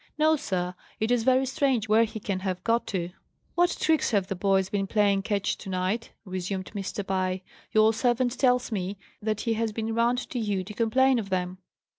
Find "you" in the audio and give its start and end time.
10.39-10.63